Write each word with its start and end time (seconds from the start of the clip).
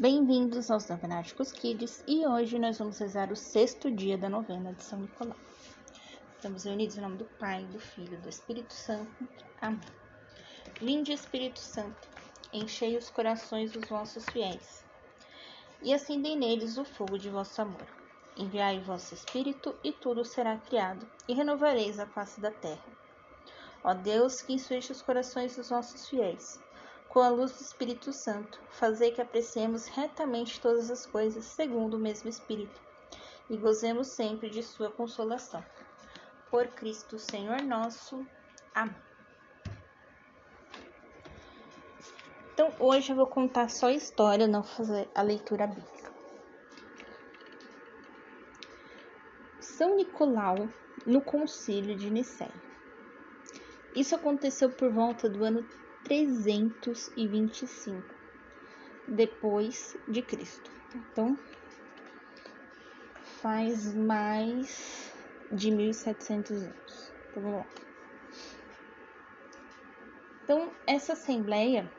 Bem-vindos 0.00 0.70
aos 0.70 0.88
Novenáticos 0.88 1.50
Kids 1.50 2.04
e 2.06 2.24
hoje 2.24 2.56
nós 2.56 2.78
vamos 2.78 2.96
rezar 2.98 3.32
o 3.32 3.36
sexto 3.36 3.90
dia 3.90 4.16
da 4.16 4.28
novena 4.28 4.72
de 4.72 4.84
São 4.84 5.00
Nicolau. 5.00 5.34
Estamos 6.36 6.62
reunidos 6.62 6.96
em 6.96 7.00
nome 7.00 7.16
do 7.16 7.24
Pai, 7.24 7.64
do 7.64 7.80
Filho 7.80 8.14
e 8.14 8.18
do 8.18 8.28
Espírito 8.28 8.72
Santo. 8.72 9.10
Amém. 9.60 9.80
Vinde, 10.80 11.10
Espírito 11.10 11.58
Santo, 11.58 12.08
enchei 12.52 12.96
os 12.96 13.10
corações 13.10 13.72
dos 13.72 13.88
vossos 13.88 14.24
fiéis 14.26 14.84
e 15.82 15.92
acendei 15.92 16.36
neles 16.36 16.78
o 16.78 16.84
fogo 16.84 17.18
de 17.18 17.28
vosso 17.28 17.60
amor. 17.60 17.88
Enviai 18.36 18.78
vosso 18.78 19.14
Espírito 19.14 19.74
e 19.82 19.90
tudo 19.90 20.24
será 20.24 20.58
criado 20.58 21.04
e 21.26 21.34
renovareis 21.34 21.98
a 21.98 22.06
face 22.06 22.40
da 22.40 22.52
terra. 22.52 22.86
Ó 23.82 23.94
Deus, 23.94 24.42
que 24.42 24.52
instruíste 24.52 24.92
os 24.92 25.02
corações 25.02 25.56
dos 25.56 25.70
vossos 25.70 26.08
fiéis 26.08 26.60
com 27.08 27.20
a 27.20 27.28
luz 27.28 27.52
do 27.52 27.62
Espírito 27.62 28.12
Santo, 28.12 28.60
fazer 28.70 29.12
que 29.12 29.20
apreciemos 29.20 29.86
retamente 29.86 30.60
todas 30.60 30.90
as 30.90 31.06
coisas 31.06 31.44
segundo 31.44 31.94
o 31.94 31.98
mesmo 31.98 32.28
Espírito 32.28 32.80
e 33.48 33.56
gozemos 33.56 34.08
sempre 34.08 34.50
de 34.50 34.62
Sua 34.62 34.90
consolação. 34.90 35.64
Por 36.50 36.66
Cristo 36.68 37.18
Senhor 37.18 37.62
nosso. 37.62 38.26
Amém. 38.74 38.96
Então, 42.52 42.72
hoje 42.80 43.12
eu 43.12 43.16
vou 43.16 43.26
contar 43.26 43.70
só 43.70 43.86
a 43.86 43.92
história, 43.92 44.46
não 44.46 44.62
fazer 44.62 45.08
a 45.14 45.22
leitura 45.22 45.66
bíblica. 45.66 46.12
São 49.60 49.96
Nicolau 49.96 50.68
no 51.06 51.20
Concílio 51.20 51.94
de 51.96 52.10
Nicéia. 52.10 52.52
Isso 53.94 54.14
aconteceu 54.14 54.70
por 54.70 54.90
volta 54.90 55.28
do 55.28 55.44
ano 55.44 55.64
325 56.08 58.02
depois 59.06 59.94
de 60.08 60.22
Cristo. 60.22 60.70
Então, 60.94 61.38
faz 63.42 63.94
mais 63.94 65.12
de 65.52 65.70
1700 65.70 66.62
anos. 66.62 67.12
Então, 67.30 67.42
vamos 67.42 67.58
lá. 67.58 67.66
Então, 70.44 70.72
essa 70.86 71.12
assembleia 71.12 71.92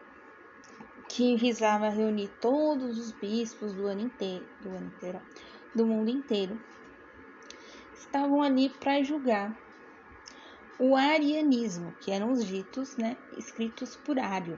que 1.08 1.36
visava 1.36 1.90
reunir 1.90 2.30
todos 2.42 2.98
os 2.98 3.12
bispos 3.12 3.74
do 3.74 3.86
ano 3.86 4.02
inteiro, 4.02 4.48
do 4.62 4.70
ano 4.70 4.88
inteiro, 4.88 5.22
do 5.76 5.86
mundo 5.86 6.10
inteiro, 6.10 6.60
estavam 7.94 8.42
ali 8.42 8.70
para 8.70 9.04
julgar 9.04 9.56
o 10.80 10.96
arianismo, 10.96 11.94
que 12.00 12.10
eram 12.10 12.32
os 12.32 12.46
ditos 12.46 12.96
né, 12.96 13.18
escritos 13.38 13.98
por 13.98 14.18
Ário. 14.18 14.58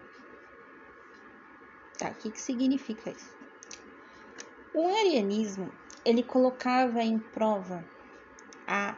Tá, 1.97 2.09
o 2.09 2.15
que, 2.15 2.31
que 2.31 2.39
significa 2.39 3.09
isso? 3.09 3.35
O 4.73 4.87
arianismo 4.87 5.71
ele 6.05 6.23
colocava 6.23 7.01
em 7.01 7.19
prova 7.19 7.83
a 8.67 8.97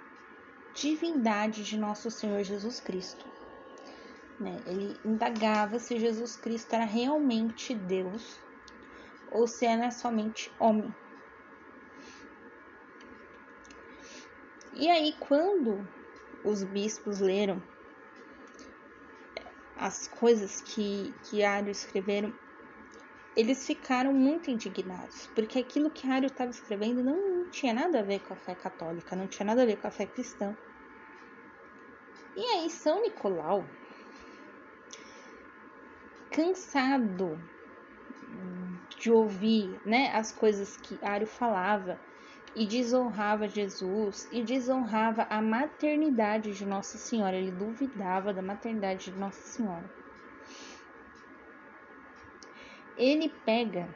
divindade 0.73 1.63
de 1.63 1.77
nosso 1.77 2.11
Senhor 2.11 2.43
Jesus 2.43 2.80
Cristo. 2.80 3.25
Né? 4.39 4.61
Ele 4.65 4.97
indagava 5.05 5.80
se 5.80 5.97
Jesus 5.97 6.35
Cristo 6.35 6.73
era 6.73 6.85
realmente 6.85 7.73
Deus 7.73 8.39
ou 9.31 9.47
se 9.47 9.65
era 9.65 9.91
somente 9.91 10.52
homem. 10.59 10.93
E 14.73 14.89
aí, 14.89 15.15
quando 15.19 15.87
os 16.44 16.63
bispos 16.63 17.19
leram 17.19 17.61
as 19.77 20.08
coisas 20.08 20.61
que, 20.61 21.13
que 21.23 21.44
Ario 21.44 21.72
escreveram, 21.72 22.33
eles 23.36 23.66
ficaram 23.66 24.13
muito 24.13 24.49
indignados, 24.49 25.27
porque 25.36 25.59
aquilo 25.59 25.89
que 25.89 26.09
Ario 26.09 26.27
estava 26.27 26.52
escrevendo 26.52 27.03
não, 27.03 27.16
não 27.16 27.49
tinha 27.49 27.73
nada 27.73 27.99
a 27.99 28.03
ver 28.03 28.19
com 28.19 28.33
a 28.33 28.38
fé 28.38 28.55
católica, 28.55 29.16
não 29.16 29.27
tinha 29.27 29.45
nada 29.45 29.64
a 29.64 29.66
ver 29.66 29.77
com 29.77 29.88
a 29.88 29.91
fé 29.91 30.05
cristã. 30.05 30.55
E 32.36 32.42
aí, 32.42 32.70
São 32.70 33.02
Nicolau, 33.02 33.65
cansado 36.31 37.39
de 38.98 39.11
ouvir 39.11 39.80
né, 39.86 40.11
as 40.14 40.31
coisas 40.31 40.77
que 40.77 40.98
Ario 41.04 41.27
falava, 41.27 41.99
e 42.55 42.65
desonrava 42.65 43.47
Jesus 43.47 44.27
e 44.31 44.43
desonrava 44.43 45.25
a 45.30 45.41
maternidade 45.41 46.53
de 46.53 46.65
Nossa 46.65 46.97
Senhora. 46.97 47.36
Ele 47.36 47.52
duvidava 47.52 48.33
da 48.33 48.41
maternidade 48.41 49.11
de 49.11 49.17
Nossa 49.17 49.41
Senhora. 49.41 49.89
Ele 52.95 53.30
pega 53.43 53.87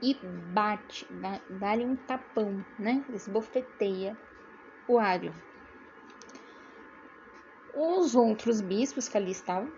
e 0.00 0.14
bate, 0.52 1.06
dá-lhe 1.50 1.84
um 1.84 1.94
tapão, 1.94 2.64
né? 2.78 3.04
Esbofeteia 3.12 4.16
o 4.88 4.98
Ário. 4.98 5.32
Os 7.74 8.14
outros 8.14 8.60
bispos 8.60 9.08
que 9.08 9.16
ali 9.16 9.30
estavam, 9.30 9.72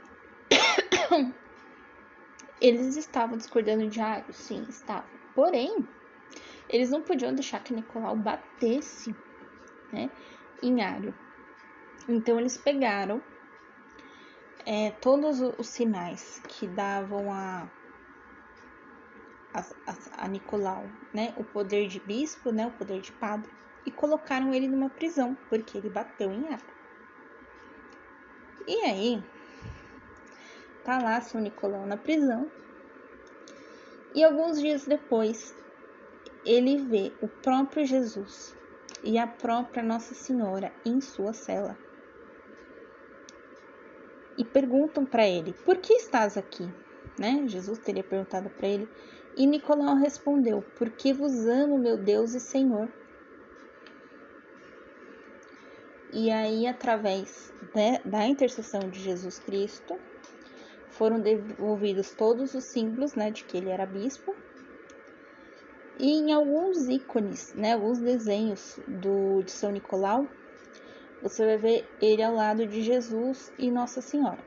eles 2.60 2.96
estavam 2.96 3.36
discordando 3.36 3.88
de 3.88 4.00
Ário, 4.00 4.32
sim, 4.32 4.64
estavam. 4.68 5.08
Porém, 5.34 5.86
eles 6.68 6.90
não 6.90 7.02
podiam 7.02 7.34
deixar 7.34 7.62
que 7.62 7.74
Nicolau 7.74 8.16
batesse 8.16 9.14
né, 9.92 10.10
em 10.62 10.82
Ario. 10.82 11.14
Então 12.08 12.38
eles 12.38 12.56
pegaram 12.56 13.22
é, 14.66 14.90
todos 14.90 15.40
os 15.40 15.68
sinais 15.68 16.42
que 16.48 16.66
davam 16.66 17.32
a, 17.32 17.68
a, 19.54 19.64
a, 20.24 20.28
Nicolau 20.28 20.84
né, 21.12 21.34
o 21.36 21.44
poder 21.44 21.86
de 21.88 22.00
bispo, 22.00 22.50
né, 22.50 22.66
o 22.66 22.72
poder 22.72 23.00
de 23.00 23.12
padre, 23.12 23.50
e 23.86 23.90
colocaram 23.90 24.52
ele 24.54 24.68
numa 24.68 24.88
prisão, 24.88 25.36
porque 25.48 25.76
ele 25.76 25.90
bateu 25.90 26.32
em 26.32 26.46
Ario. 26.46 26.74
E 28.66 28.80
aí, 28.86 29.24
tá 30.84 30.98
lá 30.98 31.20
São 31.20 31.40
Nicolau 31.40 31.86
na 31.86 31.98
prisão. 31.98 32.50
E 34.14 34.24
alguns 34.24 34.60
dias 34.60 34.86
depois, 34.86 35.54
ele 36.44 36.78
vê 36.78 37.12
o 37.22 37.28
próprio 37.28 37.86
Jesus 37.86 38.56
e 39.02 39.18
a 39.18 39.26
própria 39.26 39.82
Nossa 39.82 40.14
Senhora 40.14 40.72
em 40.84 41.00
sua 41.00 41.32
cela. 41.32 41.76
E 44.36 44.44
perguntam 44.44 45.06
para 45.06 45.26
ele: 45.26 45.52
Por 45.64 45.78
que 45.78 45.94
estás 45.94 46.36
aqui? 46.36 46.68
Né? 47.18 47.44
Jesus 47.46 47.78
teria 47.78 48.02
perguntado 48.02 48.50
para 48.50 48.68
ele. 48.68 48.88
E 49.36 49.46
Nicolau 49.46 49.96
respondeu: 49.96 50.62
Porque 50.76 51.12
vos 51.12 51.46
amo, 51.46 51.78
meu 51.78 51.96
Deus 51.96 52.34
e 52.34 52.40
Senhor. 52.40 52.92
E 56.12 56.30
aí, 56.30 56.66
através 56.66 57.52
né, 57.74 58.00
da 58.04 58.24
intercessão 58.26 58.88
de 58.88 59.00
Jesus 59.00 59.40
Cristo, 59.40 59.98
foram 60.90 61.18
devolvidos 61.18 62.12
todos 62.12 62.54
os 62.54 62.64
símbolos 62.64 63.14
né, 63.14 63.32
de 63.32 63.44
que 63.44 63.56
ele 63.56 63.68
era 63.68 63.84
bispo 63.84 64.34
e 65.98 66.10
em 66.10 66.32
alguns 66.32 66.88
ícones, 66.88 67.54
né, 67.54 67.74
alguns 67.74 67.98
desenhos 67.98 68.78
do, 68.86 69.42
de 69.42 69.50
São 69.50 69.70
Nicolau, 69.70 70.26
você 71.22 71.44
vai 71.44 71.56
ver 71.56 71.88
ele 72.00 72.22
ao 72.22 72.34
lado 72.34 72.66
de 72.66 72.82
Jesus 72.82 73.52
e 73.58 73.70
Nossa 73.70 74.00
Senhora. 74.00 74.44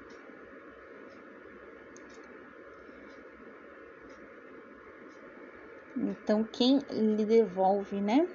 Então, 5.96 6.44
quem 6.44 6.80
lhe 6.91 7.25
devolve, 7.25 8.00
né, 8.00 8.28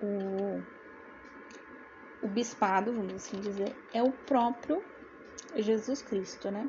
o, 0.00 0.62
o 2.22 2.28
bispado, 2.28 2.92
vamos 2.92 3.14
assim 3.14 3.40
dizer, 3.40 3.76
é 3.92 4.02
o 4.02 4.12
próprio 4.12 4.82
Jesus 5.56 6.00
Cristo, 6.00 6.50
né? 6.50 6.68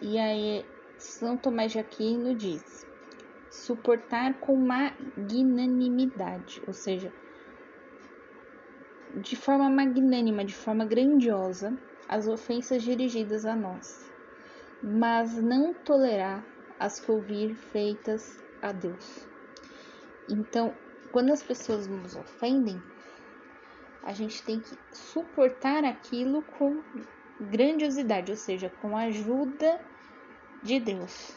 E 0.00 0.18
aí, 0.18 0.64
São 0.96 1.36
Tomás 1.36 1.72
de 1.72 1.80
Aquino 1.80 2.34
diz: 2.34 2.86
suportar 3.50 4.40
com 4.40 4.56
magnanimidade, 4.56 6.62
ou 6.66 6.72
seja, 6.72 7.12
de 9.16 9.34
forma 9.34 9.68
magnânima, 9.68 10.44
de 10.44 10.54
forma 10.54 10.84
grandiosa, 10.84 11.76
as 12.08 12.28
ofensas 12.28 12.82
dirigidas 12.82 13.44
a 13.44 13.56
nós, 13.56 14.08
mas 14.82 15.36
não 15.42 15.74
tolerar 15.74 16.46
as 16.78 17.00
que 17.00 17.10
ouvir 17.10 17.54
feitas 17.54 18.40
a 18.62 18.70
Deus. 18.70 19.26
Então, 20.28 20.72
quando 21.10 21.32
as 21.32 21.42
pessoas 21.42 21.88
nos 21.88 22.14
ofendem, 22.14 22.80
a 24.02 24.12
gente 24.12 24.42
tem 24.44 24.60
que 24.60 24.78
suportar 24.92 25.84
aquilo 25.84 26.42
com 26.42 26.82
grandiosidade, 27.40 28.30
ou 28.30 28.36
seja, 28.36 28.70
com 28.80 28.96
a 28.96 29.02
ajuda 29.02 29.80
de 30.62 30.80
Deus. 30.80 31.34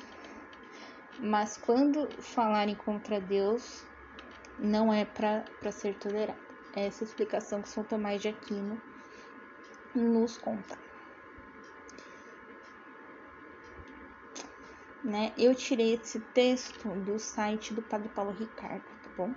Mas 1.19 1.57
quando 1.57 2.09
falarem 2.21 2.75
contra 2.75 3.19
Deus, 3.19 3.85
não 4.57 4.91
é 4.93 5.05
para 5.05 5.71
ser 5.71 5.95
tolerado. 5.95 6.39
É 6.75 6.87
essa 6.87 7.03
explicação 7.03 7.61
que 7.61 7.69
São 7.69 7.83
Tomás 7.83 8.21
de 8.21 8.29
Aquino 8.29 8.81
nos 9.93 10.37
conta. 10.37 10.79
Né? 15.03 15.33
Eu 15.37 15.53
tirei 15.55 15.95
esse 15.95 16.19
texto 16.19 16.87
do 16.87 17.19
site 17.19 17.73
do 17.73 17.81
Padre 17.81 18.09
Paulo 18.09 18.31
Ricardo, 18.31 18.83
tá 18.83 19.09
bom? 19.17 19.33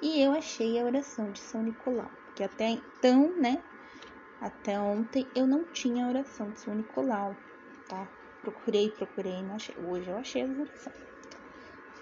E 0.00 0.20
eu 0.20 0.32
achei 0.32 0.80
a 0.80 0.84
oração 0.84 1.30
de 1.30 1.38
São 1.38 1.62
Nicolau 1.62 2.10
que 2.34 2.42
até 2.42 2.68
então, 2.68 3.34
né? 3.36 3.62
Até 4.40 4.78
ontem 4.78 5.26
eu 5.34 5.46
não 5.46 5.64
tinha 5.64 6.08
oração 6.08 6.50
de 6.50 6.60
São 6.60 6.74
Nicolau, 6.74 7.36
tá? 7.88 8.08
Procurei, 8.40 8.90
procurei, 8.90 9.42
não 9.42 9.54
achei. 9.54 9.76
Hoje 9.76 10.10
eu 10.10 10.16
achei 10.16 10.42
a 10.42 10.46
oração. 10.46 10.92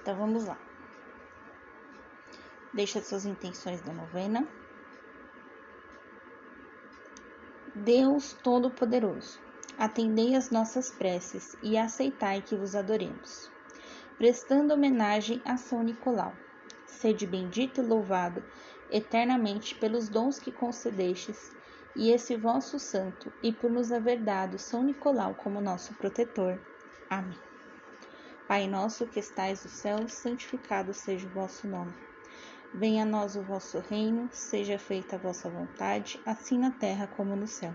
Então 0.00 0.17
vamos 0.17 0.47
lá. 0.47 0.59
Deixa 2.73 3.03
suas 3.03 3.27
intenções 3.27 3.82
da 3.82 3.93
novena. 3.93 4.49
Deus 7.75 8.32
Todo-Poderoso, 8.43 9.41
atendei 9.79 10.35
as 10.35 10.50
nossas 10.50 10.91
preces 10.91 11.56
e 11.62 11.77
aceitai 11.77 12.43
que 12.43 12.56
vos 12.56 12.75
adoremos. 12.75 13.50
Prestando 14.17 14.75
homenagem 14.75 15.41
a 15.44 15.56
São 15.56 15.82
Nicolau, 15.82 16.35
sede 16.90 17.26
bendito 17.26 17.81
e 17.81 17.84
louvado 17.84 18.42
eternamente 18.90 19.75
pelos 19.75 20.08
dons 20.08 20.38
que 20.38 20.50
concedestes 20.50 21.54
e 21.94 22.10
esse 22.10 22.37
vosso 22.37 22.78
santo, 22.78 23.32
e 23.42 23.52
por 23.52 23.70
nos 23.70 23.90
haver 23.90 24.20
dado 24.20 24.58
São 24.58 24.82
Nicolau 24.82 25.34
como 25.34 25.60
nosso 25.60 25.94
protetor. 25.94 26.60
Amém. 27.08 27.38
Pai 28.46 28.66
nosso 28.66 29.06
que 29.06 29.20
estais 29.20 29.64
no 29.64 29.70
céu, 29.70 30.08
santificado 30.08 30.92
seja 30.92 31.26
o 31.26 31.31
vosso 31.31 31.66
nome. 31.66 31.92
Venha 32.72 33.02
a 33.02 33.06
nós 33.06 33.34
o 33.34 33.43
vosso 33.43 33.81
reino, 33.81 34.28
seja 34.32 34.78
feita 34.78 35.16
a 35.16 35.19
vossa 35.19 35.50
vontade, 35.50 36.20
assim 36.25 36.58
na 36.58 36.70
terra 36.70 37.06
como 37.06 37.34
no 37.34 37.46
céu. 37.46 37.75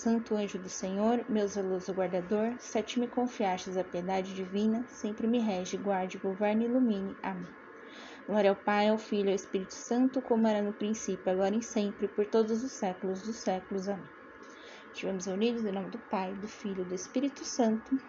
Santo 0.00 0.34
anjo 0.34 0.58
do 0.58 0.70
Senhor, 0.70 1.22
meu 1.28 1.46
zeloso 1.46 1.92
guardador, 1.92 2.54
se 2.58 2.98
me 2.98 3.06
confiastes 3.06 3.76
a 3.76 3.84
piedade 3.84 4.32
divina, 4.32 4.82
sempre 4.88 5.26
me 5.26 5.38
rege, 5.38 5.76
guarde, 5.76 6.16
governe 6.16 6.64
e 6.64 6.68
ilumine. 6.68 7.14
Amém. 7.22 7.46
Glória 8.26 8.48
ao 8.48 8.56
Pai, 8.56 8.88
ao 8.88 8.96
Filho 8.96 9.26
e 9.26 9.32
ao 9.32 9.36
Espírito 9.36 9.74
Santo, 9.74 10.22
como 10.22 10.46
era 10.46 10.62
no 10.62 10.72
princípio, 10.72 11.30
agora 11.30 11.54
e 11.54 11.62
sempre, 11.62 12.08
por 12.08 12.24
todos 12.24 12.64
os 12.64 12.72
séculos 12.72 13.20
dos 13.20 13.36
séculos. 13.36 13.90
Amém. 13.90 14.08
Estivemos 14.90 15.26
unidos 15.26 15.66
em 15.66 15.72
nome 15.72 15.90
do 15.90 15.98
Pai, 15.98 16.32
do 16.32 16.48
Filho 16.48 16.80
e 16.80 16.86
do 16.86 16.94
Espírito 16.94 17.44
Santo. 17.44 18.00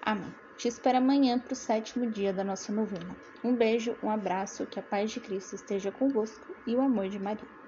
Amém. 0.00 0.34
Te 0.56 0.66
espero 0.66 0.96
amanhã 0.96 1.38
para 1.38 1.52
o 1.52 1.56
sétimo 1.56 2.10
dia 2.10 2.32
da 2.32 2.42
nossa 2.42 2.72
novena. 2.72 3.14
Um 3.44 3.54
beijo, 3.54 3.94
um 4.02 4.08
abraço, 4.08 4.64
que 4.64 4.80
a 4.80 4.82
paz 4.82 5.10
de 5.10 5.20
Cristo 5.20 5.56
esteja 5.56 5.92
convosco 5.92 6.56
e 6.66 6.74
o 6.74 6.80
amor 6.80 7.10
de 7.10 7.18
Maria. 7.18 7.59